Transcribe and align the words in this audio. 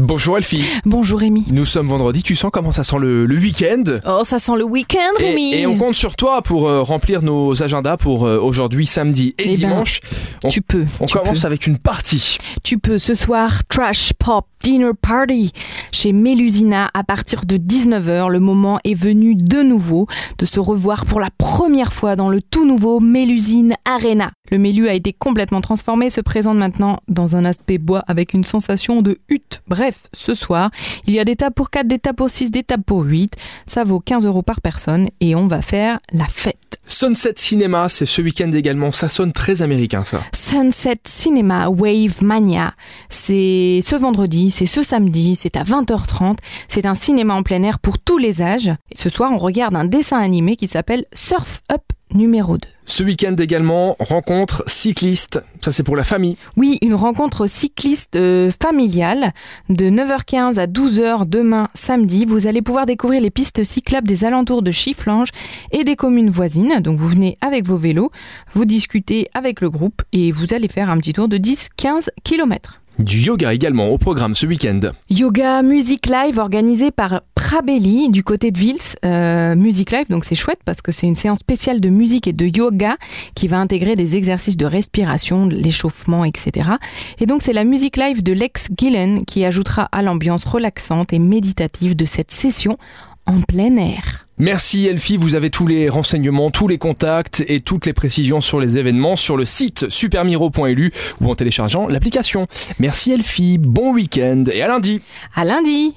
Bonjour 0.00 0.36
Elfie. 0.36 0.64
Bonjour 0.84 1.20
Rémi. 1.20 1.44
Nous 1.52 1.64
sommes 1.64 1.86
vendredi, 1.86 2.24
tu 2.24 2.34
sens 2.34 2.50
comment 2.52 2.72
ça 2.72 2.82
sent 2.82 2.96
le, 2.98 3.26
le 3.26 3.36
week-end 3.36 3.84
Oh, 4.04 4.22
ça 4.24 4.40
sent 4.40 4.56
le 4.58 4.64
week-end 4.64 4.98
Rémi. 5.20 5.52
et, 5.54 5.60
et 5.60 5.66
on 5.68 5.78
compte 5.78 5.94
sur 5.94 6.16
toi 6.16 6.42
pour 6.42 6.66
euh, 6.68 6.82
remplir 6.82 7.22
nos 7.22 7.62
agendas 7.62 7.96
pour 7.96 8.26
euh, 8.26 8.40
aujourd'hui, 8.40 8.86
samedi 8.86 9.36
et 9.38 9.42
Eh 9.44 9.48
ben, 9.50 9.56
dimanche. 9.56 10.00
on- 10.42 10.48
tu 10.48 10.62
peux. 10.62 10.84
On 10.98 11.06
tu 11.06 11.16
commence 11.16 11.42
peux. 11.42 11.46
avec 11.46 11.68
une 11.68 11.78
partie. 11.78 12.38
Tu 12.64 12.76
peux 12.78 12.98
ce 12.98 13.14
soir 13.14 13.62
Trash 13.68 14.12
Pop 14.14 14.46
Dinner 14.64 14.90
Party 15.00 15.52
chez 15.94 16.12
Mélusina 16.12 16.90
à 16.92 17.04
partir 17.04 17.46
de 17.46 17.56
19h. 17.56 18.28
Le 18.28 18.40
moment 18.40 18.80
est 18.84 18.94
venu 18.94 19.36
de 19.36 19.62
nouveau 19.62 20.06
de 20.38 20.44
se 20.44 20.58
revoir 20.58 21.06
pour 21.06 21.20
la 21.20 21.30
première 21.30 21.92
fois 21.92 22.16
dans 22.16 22.28
le 22.28 22.42
tout 22.42 22.66
nouveau 22.66 22.98
Mélusine 23.00 23.74
Arena. 23.84 24.32
Le 24.50 24.58
Mélu 24.58 24.88
a 24.88 24.94
été 24.94 25.12
complètement 25.12 25.60
transformé, 25.60 26.10
se 26.10 26.20
présente 26.20 26.58
maintenant 26.58 26.98
dans 27.08 27.36
un 27.36 27.44
aspect 27.44 27.78
bois 27.78 28.02
avec 28.08 28.34
une 28.34 28.44
sensation 28.44 29.02
de 29.02 29.18
hutte. 29.28 29.62
Bref, 29.68 30.08
ce 30.12 30.34
soir, 30.34 30.70
il 31.06 31.14
y 31.14 31.20
a 31.20 31.24
des 31.24 31.36
tables 31.36 31.54
pour 31.54 31.70
4, 31.70 31.86
des 31.86 32.00
tables 32.00 32.16
pour 32.16 32.30
6, 32.30 32.50
des 32.50 32.64
tables 32.64 32.84
pour 32.84 33.04
8. 33.04 33.36
Ça 33.66 33.84
vaut 33.84 34.00
15 34.00 34.26
euros 34.26 34.42
par 34.42 34.60
personne 34.60 35.08
et 35.20 35.36
on 35.36 35.46
va 35.46 35.62
faire 35.62 36.00
la 36.12 36.26
fête. 36.26 36.80
Sunset 37.04 37.34
Cinéma, 37.36 37.90
c'est 37.90 38.06
ce 38.06 38.22
week-end 38.22 38.50
également. 38.52 38.90
Ça 38.90 39.10
sonne 39.10 39.34
très 39.34 39.60
américain 39.60 40.04
ça. 40.04 40.22
Sunset 40.34 41.00
Cinema 41.04 41.68
Wave 41.68 42.22
Mania. 42.22 42.72
C'est 43.10 43.80
ce 43.82 43.94
vendredi, 43.94 44.50
c'est 44.50 44.64
ce 44.64 44.82
samedi, 44.82 45.36
c'est 45.36 45.58
à 45.58 45.64
20h30. 45.64 46.38
C'est 46.66 46.86
un 46.86 46.94
cinéma 46.94 47.34
en 47.34 47.42
plein 47.42 47.62
air 47.62 47.78
pour 47.78 47.98
tous 47.98 48.16
les 48.16 48.40
âges. 48.40 48.70
Ce 48.94 49.10
soir, 49.10 49.30
on 49.32 49.36
regarde 49.36 49.76
un 49.76 49.84
dessin 49.84 50.18
animé 50.18 50.56
qui 50.56 50.66
s'appelle 50.66 51.04
Surf 51.12 51.60
Up 51.70 51.82
numéro 52.14 52.56
2. 52.56 52.68
Ce 52.86 53.02
week-end 53.02 53.34
également, 53.36 53.96
rencontre 53.98 54.62
cycliste. 54.66 55.42
Ça 55.60 55.72
c'est 55.72 55.82
pour 55.82 55.96
la 55.96 56.04
famille. 56.04 56.36
Oui, 56.56 56.78
une 56.82 56.94
rencontre 56.94 57.46
cycliste 57.46 58.16
euh, 58.16 58.50
familiale 58.62 59.32
de 59.68 59.86
9h15 59.86 60.58
à 60.58 60.66
12h 60.66 61.26
demain 61.28 61.68
samedi. 61.74 62.24
Vous 62.24 62.46
allez 62.46 62.62
pouvoir 62.62 62.86
découvrir 62.86 63.20
les 63.20 63.30
pistes 63.30 63.64
cyclables 63.64 64.06
des 64.06 64.24
alentours 64.24 64.62
de 64.62 64.70
Chifflange 64.70 65.28
et 65.72 65.84
des 65.84 65.96
communes 65.96 66.30
voisines. 66.30 66.80
Donc 66.80 66.98
vous 66.98 67.08
venez 67.08 67.38
avec 67.40 67.66
vos 67.66 67.76
vélos, 67.76 68.10
vous 68.52 68.64
discutez 68.64 69.28
avec 69.34 69.60
le 69.60 69.70
groupe 69.70 70.02
et 70.12 70.30
vous 70.30 70.52
allez 70.54 70.68
faire 70.68 70.90
un 70.90 70.98
petit 70.98 71.14
tour 71.14 71.28
de 71.28 71.38
10-15 71.38 72.08
km. 72.22 72.80
Du 72.98 73.18
yoga 73.18 73.52
également 73.52 73.88
au 73.88 73.98
programme 73.98 74.34
ce 74.34 74.46
week-end. 74.46 74.80
Yoga 75.10 75.62
Music 75.62 76.06
Live 76.06 76.38
organisé 76.38 76.92
par 76.92 77.22
Prabelli 77.34 78.08
du 78.08 78.22
côté 78.22 78.52
de 78.52 78.58
Vils. 78.58 78.96
Euh, 79.04 79.56
Music 79.56 79.90
Live, 79.90 80.06
donc 80.08 80.24
c'est 80.24 80.36
chouette 80.36 80.60
parce 80.64 80.80
que 80.80 80.92
c'est 80.92 81.08
une 81.08 81.16
séance 81.16 81.40
spéciale 81.40 81.80
de 81.80 81.88
musique 81.88 82.28
et 82.28 82.32
de 82.32 82.46
yoga 82.46 82.96
qui 83.34 83.48
va 83.48 83.58
intégrer 83.58 83.96
des 83.96 84.16
exercices 84.16 84.56
de 84.56 84.66
respiration, 84.66 85.46
de 85.46 85.56
l'échauffement, 85.56 86.24
etc. 86.24 86.70
Et 87.18 87.26
donc 87.26 87.42
c'est 87.42 87.52
la 87.52 87.64
Music 87.64 87.96
Live 87.96 88.22
de 88.22 88.32
Lex 88.32 88.68
Gillen 88.78 89.24
qui 89.24 89.44
ajoutera 89.44 89.88
à 89.90 90.00
l'ambiance 90.00 90.44
relaxante 90.44 91.12
et 91.12 91.18
méditative 91.18 91.96
de 91.96 92.06
cette 92.06 92.30
session 92.30 92.78
en 93.26 93.40
plein 93.40 93.76
air. 93.76 94.23
Merci 94.38 94.86
Elfie, 94.86 95.16
vous 95.16 95.36
avez 95.36 95.48
tous 95.48 95.66
les 95.66 95.88
renseignements, 95.88 96.50
tous 96.50 96.66
les 96.66 96.78
contacts 96.78 97.44
et 97.46 97.60
toutes 97.60 97.86
les 97.86 97.92
précisions 97.92 98.40
sur 98.40 98.58
les 98.58 98.78
événements 98.78 99.14
sur 99.14 99.36
le 99.36 99.44
site 99.44 99.88
supermiro.lu 99.90 100.92
ou 101.20 101.30
en 101.30 101.36
téléchargeant 101.36 101.86
l'application. 101.86 102.48
Merci 102.80 103.12
Elfie, 103.12 103.58
bon 103.58 103.92
week-end 103.92 104.44
et 104.52 104.60
à 104.60 104.66
lundi. 104.66 105.00
À 105.36 105.44
lundi! 105.44 105.94